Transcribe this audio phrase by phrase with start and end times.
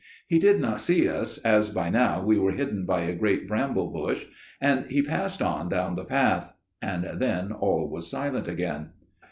[0.25, 3.91] He did not see us, as by now we were hidden by a great bramble
[3.91, 4.25] bush,
[4.59, 8.93] and he passed on down the path; and then all was silent again.